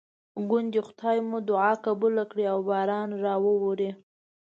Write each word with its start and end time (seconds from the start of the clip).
ګوندې 0.49 0.81
خدای 0.87 1.17
مو 1.29 1.37
دعا 1.49 1.71
قبوله 1.85 2.23
کړي 2.31 2.45
او 2.53 2.59
باران 2.69 3.09
راواوري. 3.23 3.91